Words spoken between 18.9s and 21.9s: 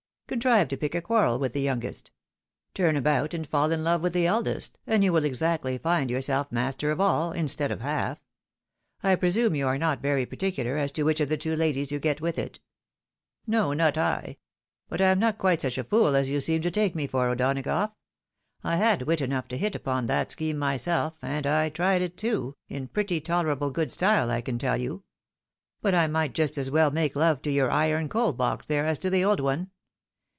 wit enough to hit upon that scheme myself, and I